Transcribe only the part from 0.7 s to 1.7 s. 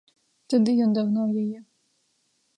ён дагнаў яе.